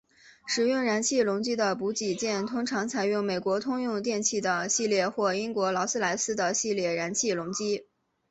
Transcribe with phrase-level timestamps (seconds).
[0.47, 7.85] 使用燃气轮机的补给舰通常采用美国通用电气的系列或英国劳斯莱斯的系列燃气轮机。